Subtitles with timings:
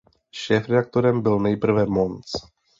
[0.31, 2.31] Šéfredaktorem byl nejprve Mons.